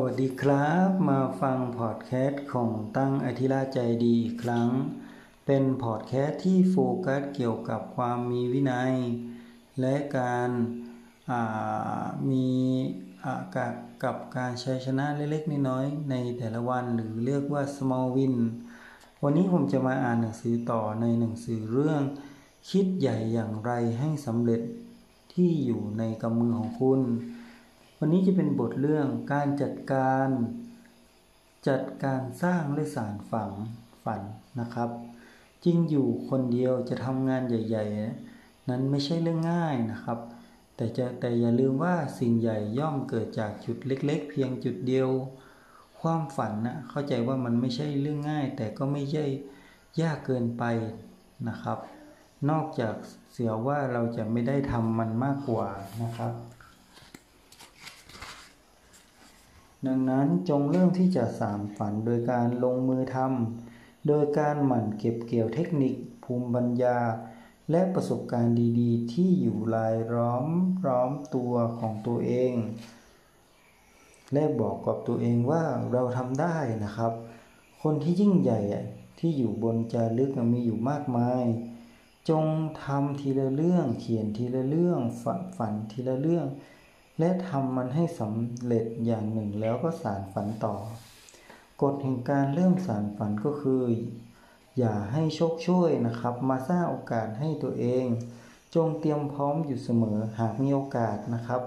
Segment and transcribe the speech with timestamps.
[0.00, 4.68] วัสดีครับ มาฟังพอดแคสต์ของตั้งอธิราใจดีอีกครั้ง
[5.46, 8.94] เป็นพอดแคสต์ที่โฟกัสเกี่ยวกับความมีวินัย
[9.80, 10.50] และการ
[12.30, 12.48] มี
[13.54, 13.74] กับ
[14.04, 18.36] กับการใช้ชนะเล็กๆ น้อยๆในแต่ละวันหรือเรียกว่า small win
[19.22, 22.02] วันนี้ผมจะมาอ่านหนังสือต่อในหนังสือเรื่อง
[22.70, 24.62] คิดใหญ่อย่างไรให้สำเร็จ
[25.32, 27.00] ที่อยู่ในกำมือของคุณ
[27.98, 30.28] วันนี้จะเป็นบทเรื่องการจัดการ
[31.68, 33.50] จัดการสร้างและสารฝัง
[34.04, 34.22] ฝัน
[34.60, 34.90] นะครับ
[35.64, 37.84] จริงอยู่คนเดียวจะทำงานใหญ่
[38.28, 40.18] ๆ นั้นไม่ใช่เรื่องง่ายนะครับ
[40.76, 45.08] แต่จะแต่อย่าลืมว่าสิ่งใหญ่ย่อมเกิดจากจุดเล็ก ๆ เพียงจุดเดียว
[46.00, 49.24] ความฝันนะเข้าใจว่ามันไม่ใช่เรื่องง่าย แต่ก็ไม่ใช่
[50.00, 50.64] ยากเกินไป
[51.48, 51.78] นะครับ
[52.50, 52.94] นอกจาก
[53.32, 55.68] เสียว่าเราจะไม่ได้ทำมันมากกว่า
[56.02, 56.32] นะครับ
[59.86, 66.98] ดังนั้นจงเริ่มที่จะสารฝันโดยการลงมือทำโดยการหมั่นเก็บเกี่ยวเทคนิคภูมิปัญญา
[67.70, 70.46] และประสบการณ์ดีๆ ที่อยู่รายล้อม
[70.86, 72.54] ร้อมตัวของตัวเอง
[74.32, 75.62] และบอกกับตัวเองว่า
[75.92, 77.12] เราทำได้นะครับ
[77.82, 78.60] คนที่ยิ่งใหญ่
[79.18, 81.44] ที่อยู่บนจารึกมีอยู่มากมาย
[82.30, 82.46] จง
[82.84, 86.46] ทำทีละเรื่อง เขียนทีละเรื่องฝันฝันทีละเรื่อง
[87.18, 90.74] และทำมันให้สำเร็จอย่างหนึ่งแล้วก็สารฝันต่อ
[91.82, 93.82] กฎแห่งการเริ่มสารฝันก็คือ
[94.78, 98.04] อย่าให้โชคช่วยนะครับ มาสร้างโอกาสให้ตัวเอง
[98.74, 101.60] จงเตรียมพร้อมอยู่เสมอหากมีโอกาสนะครับ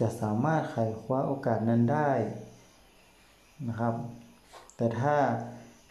[0.00, 2.10] จะสามารถไขคว้าโอกาสนั้นได้
[3.68, 3.94] นะครับ
[4.76, 5.16] แต่ถ้า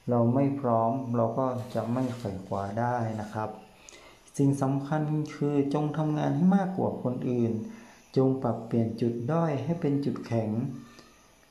[0.09, 1.45] เราไม่พร้อมเราก็
[1.75, 3.49] จะไม่ไขคว้าได้นะครับ
[4.37, 5.01] สิ่งสำคัญ
[5.35, 7.53] คือจงทำงานให้มากกว่าคนอื่น
[8.17, 10.49] จงปรับเปลี่ยนจุดด้อยให้เป็นจุดแข็ง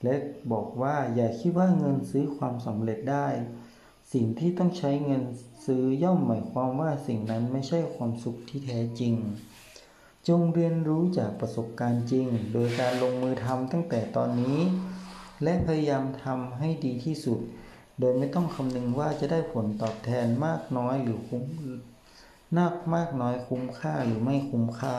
[0.05, 0.14] และ
[0.53, 3.28] บอกว่าอย่าคิดว่าเงินซื้อความสำเร็จได้
[4.12, 5.22] สิ่งที่ต้องใช้เงิน
[5.65, 9.15] ซื้อย่อมหมายความว่าสิ่งนั้นไม่ใช่ความสุขที่แท้จริง
[10.28, 14.59] จงเรียนรู้จากประสบการณ์จริง โดยการลงมือทำตั้งแต่ตอนนี้
[15.43, 17.41] และพยายามทำให้ดีที่สุด
[18.00, 21.44] โดยไม่ต้องคำนึงว่าจะได้ผลตอบแทนมากน้อยหรือคุ้ม
[22.59, 24.97] นักมากน้อยคุ้มค่าหรือไม่คุ้มค่า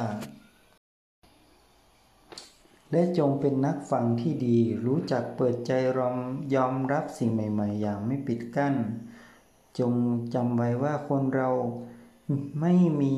[2.92, 6.18] และจงเป็นนักฟังที่ดี รู้จักเปิดใจรอม
[6.56, 8.76] ยอมรับสิ่งใหม่ ๆ อย่างไม่ปิดกั้น
[9.80, 9.94] จง
[10.34, 11.50] จำไว้ว่าคนเรา
[12.62, 13.16] ไม่มี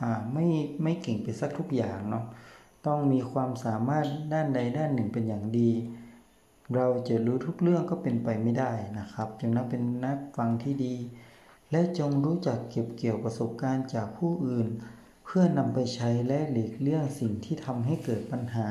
[0.00, 0.46] อ่าไม่
[0.82, 2.24] ไม่เก่งไปสักทุกอย่างเนาะ
[2.86, 5.70] ต้องมีความสามารถด้านใดด้านหนึ่งเป็นอย่างดี
[6.74, 10.94] เราจะรู้ทุกเรื่องก็เป็นไปไม่ได้นะครับ จึงนับเป็นนักฟังที่ดี
[11.72, 14.68] และจงรู้จักเก็บเกี่ยวประสบการณ์จากผู้อื่น
[15.24, 18.70] เพื่อนำไปใช้และหลีกเลี่ยงสิ่งที่ทำให้เกิดปัญหา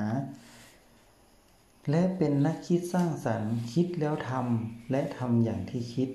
[1.89, 6.09] และเป็นนักคิดสร้างสรรค์ คิดแล้วทำและทำอย่างที่คิด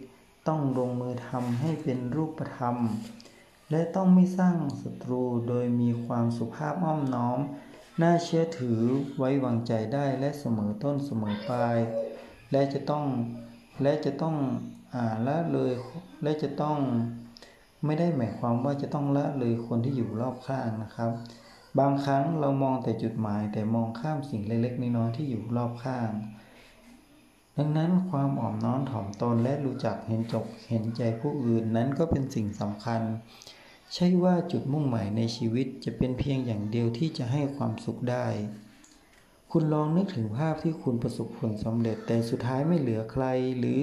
[0.49, 2.77] ต้องลงมือทำให้เป็นรูปธรรม
[3.71, 7.39] และต้องไม่สร้างศัตรูโดยมีความสุภาพอ้อมน้อม
[8.03, 8.81] น่าเชื่อถือ
[9.19, 11.79] ไว้วางใจได้และเสมอต้นเสมอปลาย
[12.53, 13.05] และจะต้อง
[13.83, 14.37] และจะต้อง
[15.27, 15.73] ละเลย
[16.23, 16.79] และจะต้อง
[17.85, 21.11] ไม่ได้หมายความว่าจะต้องละเลยคนที่อยู่รอบข้างนะครับ
[21.79, 26.11] บางครั้งเรามองแต่จุดหมายแต่มองข้ามสิ่งเล็กๆน้อยๆที่อยู่รอบข้าง
[27.59, 33.03] ดังนั้นความอ่อมน้อมถ่อมตนและรู้จักเห็นจบเห็นใจผู้อื่นนั้นก็เป็นสิ่งสำคัญ
[33.95, 38.27] ใช่ว่าจุดมุ่งหมายในชีวิตจะเป็นเพียงอย่างเดียวที่จะให้ความสุขได้
[39.51, 43.25] คุณลองนึกถึงภาพที่คุณประสบผลสำเร็จแต่สุดท้ายไม่เหลือใคร
[43.59, 43.79] หรือ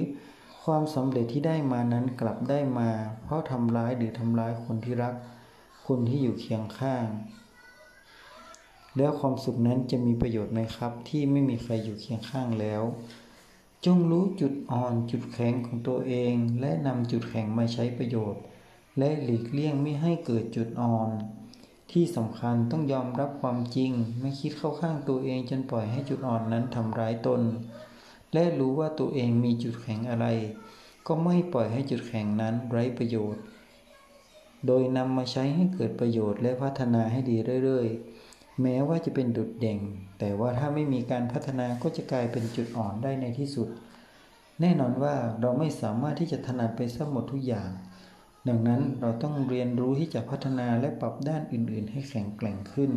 [0.64, 2.90] ความสำเร็จที่ได้มานั้นกลับได้มา
[3.22, 5.14] เพราะทำร้ายหรือทำร้ายคนที่รัก
[5.86, 7.06] คนที่อยู่เคียงข้าง
[8.96, 12.82] แล้วความสุขนั้นจะมีประโยชน์ไหมครับ ที่ไม่มีใครอยู่เคียงข้างแล้ว
[13.84, 18.42] จงรู้จุดอ่อนจุดแข็งของตัวเอง และนำจุดแข็งมาใช้ประโยชน์
[18.98, 21.10] และหลีกเลี่ยงไม่ให้เกิดจุดอ่อน
[21.92, 27.40] ที่สำคัญต้องยอมรับความจริง ไม่คิดเข้าข้างตัวเองจนปล่อยให้จุดอ่อนนั้นทำร้ายตน
[28.34, 30.26] และรู้ว่าตัวเองมีจุดแข็งอะไร
[31.06, 33.42] ก็ไม่ปล่อยให้จุดแข็งนั้นไร้ประโยชน์
[34.66, 39.78] โดยนำมาใช้ให้เกิดประโยชน์และพัฒนาให้ดีเรื่อยๆ แม้ว่าจะเป็นดุดเด่ง
[40.18, 43.68] แต่ว่าถ้าไม่มีการพัฒนาก็จะกลายเป็นจุดอ่อนได้ในที่สุด
[44.60, 47.70] แน่นอนว่าเราไม่สามารถที่จะถนัดไปซะหมดทุกอย่าง
[48.48, 52.90] ดังนั้นเราต้องเรียนรู้ที่จะพัฒนาและปรับด้านอื่นๆ ให้แข็งแกร่งขึ้น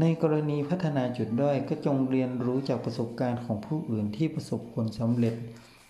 [0.00, 5.34] ในกรณีพัฒนาจุดด้อยก็จงเรียนรู้จากประสบการณ์ของผู้อื่นที่ประสบผลสำเร็จ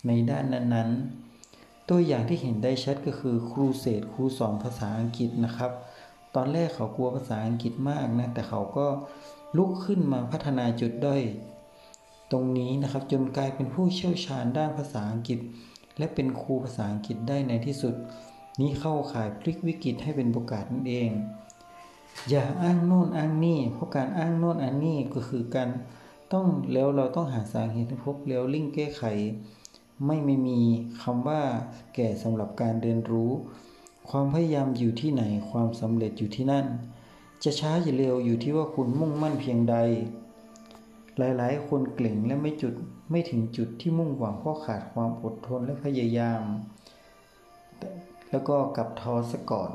[0.06, 5.70] ในด้านนั้นๆ ตัวอย่างที่เห็นได้ชัดก็คือครูเศษครูสอนภาษาอังกฤษนะครับ
[6.34, 8.86] ตอนแรกเขากลัวภาษาอังกฤษมากนะ แต่เขาก็
[9.56, 11.22] ลุกขึ้นมาพัฒนาจุดด้อย
[12.32, 15.38] ตรงนี้นะครับจนกลายเป็นผู้เชี่ยวชาญด้านภาษาอังกฤษ
[15.98, 17.94] และเป็นครูภาษาอังกฤษได้ในที่สุด
[18.60, 21.10] นี้เข้าข่ายพลิกวิกฤตให้เป็นโอกาสนั่นเอง
[22.30, 25.68] อย่าอ้างโน่นอ้างนี่ เพราะการอ้างโน่นอ้างนี่ก็คือการ
[26.32, 29.02] ต้องแล้วเราต้องหาสาเหตุพบแล้วลิ่งแก้ไข
[30.04, 30.60] ไม่ไม่มี
[31.02, 31.40] คำว่า
[31.94, 33.30] แก่สำหรับการเรียนรู้
[34.10, 36.66] ความพยายามอยู่ที่ไหนความสำเร็จอยู่ที่นั่น
[37.44, 39.76] จะช้าจะเร็วอยู่ที่ว่าคุณมุ่งมั่นเพียงใด
[41.18, 42.74] หลายๆ คนเกล่งและไม่จุด
[43.10, 46.42] ไม่ถึงจุดที่มุ่งหวังเพราะขาดความอดทนและพยายาม
[48.30, 49.70] แล้วก็กลับท้อซะก่อน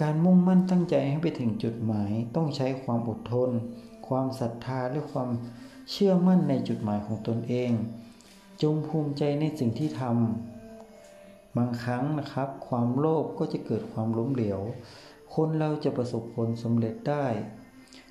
[0.00, 3.50] การมุ่งมั่นตั้งใจให้ไปถึงจุดหมายต้องใช้ความอดทน
[4.08, 5.28] ความศรัทธาและความ
[5.90, 7.70] เชื่อมั่นในจุดหมายของตนเอง
[8.62, 14.60] จงภูมิใจในสิ่งที่ทำบางครั้งนะครับ ความโลภก็จะเกิดความล้มเหลว
[15.34, 17.26] คนเราจะประสบผลสำเร็จได้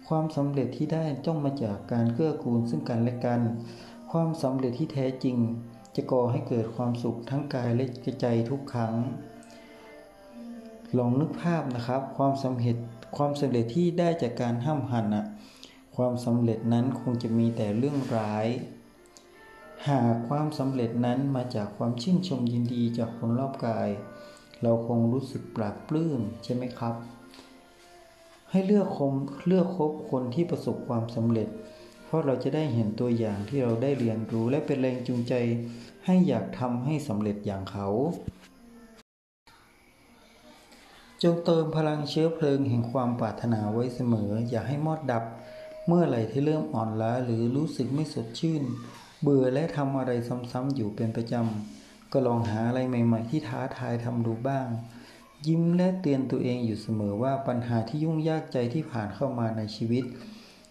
[0.07, 3.41] ความสำเร็จที่ได้ต้องมาจากการเกื้อกูลซึ่งกันและกัน
[4.11, 5.37] ความสำเร็จที่แท้จริง
[5.95, 7.85] จะก่อให้เกิดความสุขทั้งกายและ
[8.21, 8.95] ใจทุกครั้ง
[10.97, 12.77] ลองนึกภาพนะครับ ความสำเร็จ
[13.17, 15.25] ความสำเร็จที่ได้จากการห้ามหันอะ
[15.95, 18.47] ความสำเร็จนั้นคงจะมีแต่เรื่องร้าย
[19.89, 23.89] หากความสำเร็จนั้นมาจากความชื่นชมยินดีจากคนรอบกาย
[24.61, 26.95] เราคงรู้สึกปราบปลื้มใช่ไหมครับ
[28.51, 29.13] ให้เลือกคม
[29.47, 31.47] เลือกคบคนที่ประสบความสำเร็จ
[32.05, 35.33] เพราะเราจะได้เห็นตัวอย่างที่เราได้เรียนรู้และเป็นแรงจูงใจ
[36.05, 37.87] ให้อยากทำให้สำเร็จอย่างเขา
[41.23, 45.23] จงเติมพลังเชื้อเพลิงแห่งความปรารถนาไว้เสมอ อย่าให้มอดดับ
[45.87, 48.63] เมื่อไหร่ที่เริ่มอ่อนล้าหรือรู้สึกไม่สดชื่น
[49.21, 50.11] เบื่อและทำอะไร
[50.51, 54.67] ซ้ำๆอยู่เป็นประจำ ก็ลองหาอะไรใหม่ๆที่ท้าทายทำดูบ้าง
[55.47, 60.03] ยิ้มและเตือนตัวเองอยู่เสมอว่าปัญหาที่ยุ่งยากใจที่ผ่านเข้ามาในชีวิต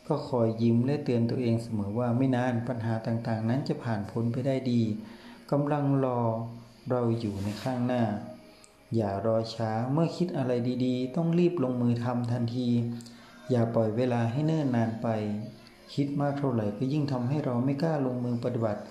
[0.08, 4.82] ก็คอยยิ้มและเตือนตัวเองเสมอว่าไม่นานปัญหาต่างๆ นั้นจะผ่านพ้นไปได้ดี
[5.50, 6.20] กำลังรอ
[6.90, 8.02] เราอยู่ในข้างหน้า
[8.94, 10.52] อย่ารอช้าเมื่อคิดอะไร
[10.84, 12.68] ดีๆ ต้องรีบลงมือทำทันที
[13.50, 15.08] อย่าปล่อยเวลาให้เนิ่นนานไป
[15.94, 18.82] คิดมากเท่าไหร่ก็ยิ่งทำให้เราไม่กล้าลงมือปฏิบัติ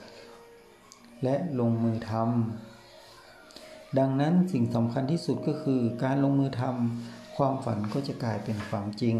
[1.24, 9.16] และลงมือทำดังนั้นสิ่งสำคัญที่สุดก็คือ การลงมือทำความฝันก็จะกลายเป็นความจริง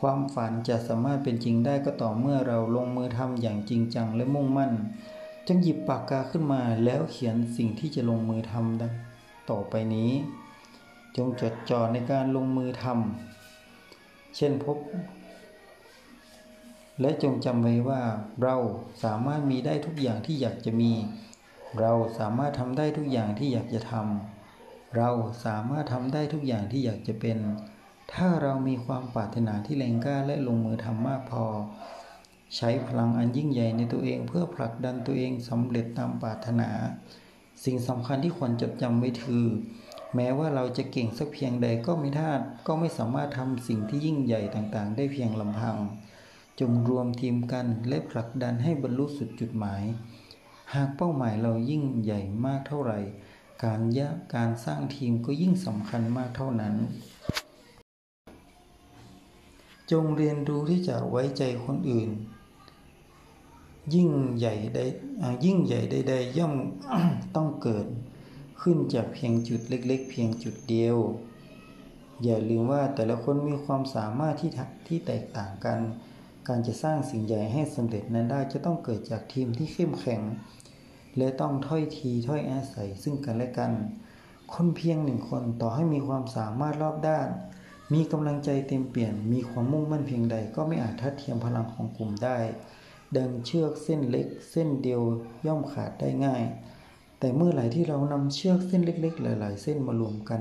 [0.00, 4.72] ความฝันจะสามารถเป็นจริงได้ก็ต่อเมื่อเราลงมือทำอย่างจริงจังและมุ่งมั่น
[5.46, 8.92] จึงหยิบปากกาขึ้นมาแล้วเขียนสิ่งที่จะลงมือทำดัง
[9.50, 10.12] ต่อไปนี้
[11.16, 14.78] จงจดจ่อในการลงมือทำเช่นพบ
[17.00, 18.02] และจงจำไว้ว่า
[18.42, 18.56] เรา
[19.04, 20.92] สามารถมีได้ทุกอย่างที่อยากจะมี
[21.80, 25.10] เราสามารถทำได้ทุกอย่างที่อยากจะทำเรา
[25.44, 27.38] สามารถทำได้ทุกอย่างที่อยากจะเป็น
[28.12, 31.44] ถ้าเรามีความปรารถนาที่แรงกล้าและลงมือทำมากพอ
[32.56, 36.70] ใช้พลังอันยิ่งใหญ่ในตัวเองเพื่อผลักดันตัวเองสำเร็จตามปรารถนา
[37.64, 39.46] สิ่งสำคัญที่ควรจดจำไว้คือ
[40.14, 42.30] แม้ว่าเราจะเก่งสักเพียงใดก็ไม่ท่า
[42.66, 45.76] ก็ไม่สามารถทำสิ่งที่ยิ่งใหญ่ต่างๆ ได้เพียงลำพัง
[46.60, 49.82] จงรวมทีมกันและผลักดันให้บรรลุสุดจุดหมาย
[50.74, 52.98] หากเป้าหมายเรายิ่งใหญ่มากเท่าไหร่
[53.64, 56.74] การยะการสร้างทีมก็ยิ่งสำคัญมากเท่านั้น
[59.92, 62.10] จงเรียนรู้ที่จะไว้ใจคนอื่น
[63.94, 64.80] ยิ่งใหญ่ใด
[65.44, 66.54] ยิ่งใหญ่ใดๆย่อม
[67.36, 67.86] ต้องเกิด
[68.60, 70.96] ขึ้นจากเพียงจุดเล็ก ๆ เพียงจุดเดียว
[72.24, 74.50] อย่าลืมว่าแต่ละคนมีความสามารถที่
[74.88, 75.78] ที่แตกต่างกัน
[76.48, 80.22] การจะสร้างสิ่งใหญ่ให้สำเร็จนั้นได้จะต้องเกิดจากทีมที่เข้มแข็ง
[81.16, 83.72] และต้องถ้อยทีถ้อยอาศัยซึ่งกันและกัน
[84.52, 87.28] คนเพียงหนึ่งคนต่อให้มีความสามารถรอบด้าน
[87.94, 92.36] มีกำลังใจเต็มเปลี่ยนมีความมุ่งมั่นเพียงใดก็ไม่อาจทัดเทียมพลังของกลุ่มได้
[93.16, 95.02] ดังเชือกเส้นเล็ก เส้นเดียว
[95.46, 96.42] ย่อมขาดได้ง่าย
[97.18, 100.40] แต่เมื่อไหร่ที่เรานำเชือกเส้นเล็ก ๆ หลาย ๆ เส้นมารวมกัน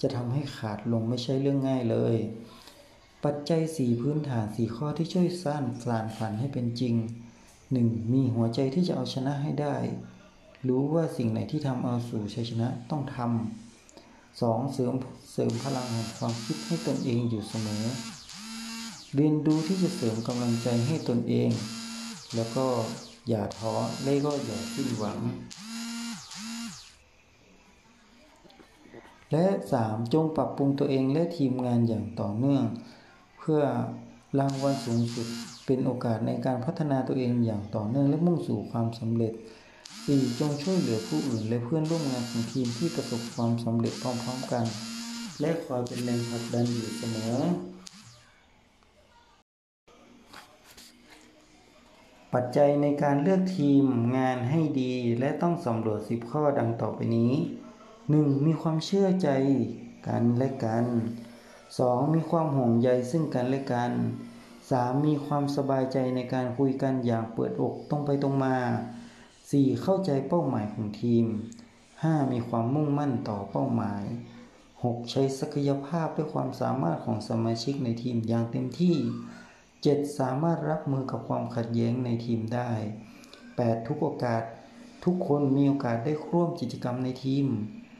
[0.00, 2.16] จะทำให้ขาดลงไม่ใช่เรื่องง่ายเลย
[3.24, 6.94] ปัจจัยสี่พื้นฐานสี่ข้อที่ช่วยสร้างสารฝันให้เป็นจริง
[7.52, 8.12] 1.
[8.12, 9.76] มีหัวใจที่จะเอาชนะให้ได้
[10.68, 14.94] รู้ว่าสิ่งไหนที่ทำเอาสู่ชัยชนะต้องทำสองเสริม
[15.32, 17.84] เสริมพลังแห่งความคิดให้ตนเองอยู่เสมอ
[19.14, 21.50] เรียนรู้ที่จะเสริมกำลังใจให้ตนเอง
[22.34, 22.66] แล้วก็
[23.28, 25.18] อย่าท้อและก็อย่าสิ้นหวัง
[29.32, 29.46] และ
[29.80, 30.14] 3.
[30.14, 32.64] จงปรับปรุงตัวเองและทีมงานอย่างต่อเนื่อง
[33.38, 33.62] เพื่อ
[34.38, 35.26] รางวัลสูงสุด
[35.66, 39.32] เป็นโอกาสในการพัฒนาตัวเองอย่างต่อเนื่องและมุ่งสู่ความสำเร็จ
[39.86, 40.40] 4.
[40.40, 44.64] จงช่วยเหลือผู้อื่นและเพื่อนร่วมงานของทีมที่ประสบความสำเร็จพร้อมๆกัน
[45.40, 47.34] และคอยเป็นแรงผลักดันอยู่เสมอ
[52.36, 53.84] ปัจจัยในการเลือกทีม
[54.16, 57.32] งานให้ดีและต้องสำรวจ 10 ข้อดังต่อไปนี้
[57.88, 58.46] 1.
[58.46, 59.28] มีความเชื่อใจ
[60.06, 60.86] กันและกัน
[61.50, 62.14] 2.
[62.14, 63.92] มีความห่วงใยซึ่งกันและกัน
[64.46, 65.06] 3.
[65.06, 68.56] มีความสบายใจในการคุยกันอย่างเปิดอกตรงไปตรงมา
[69.18, 69.82] 4.
[69.82, 71.24] เข้าใจเป้าหมายของทีม
[71.78, 72.32] 5.
[72.32, 74.04] มีความมุ่งมั่นต่อเป้าหมาย
[74.54, 75.10] 6.
[75.10, 78.96] ใช้ศักยภาพและความสามารถของสมาชิกในทีมอย่างเต็มที่
[79.90, 80.18] 7.
[80.18, 82.70] สามารถรับมือกับความขัดแย้งในทีมได้
[83.28, 83.86] 8.
[83.86, 84.42] ทุกโอกาส
[85.04, 87.46] ทุกคนมีโอกาสได้ร่วมกิจกรรมในทีม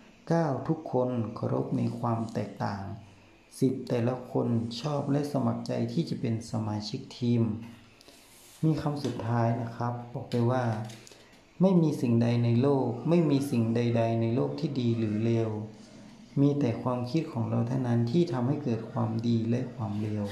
[0.07, 0.69] 9.
[0.69, 2.83] ทุกคนเคารพในความแตกต่าง
[3.35, 3.89] 10.
[3.89, 4.47] แต่ละคน
[4.81, 7.43] ชอบและสมัครใจที่จะเป็นสมาชิกทีม
[8.65, 10.65] มีคำสุดท้ายนะครับ บอกไปว่า
[11.61, 15.51] ไม่มีสิ่งใดในโลก ไม่มีสิ่งใด ๆ ในโลกที่ดีหรือเลว
[16.41, 20.25] มีแต่ความคิดของเราเท่านั้นที่ทำให้เกิดความดีและความเลว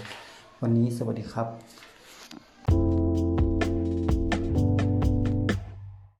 [0.64, 3.00] วันนี้สวัสดีครับ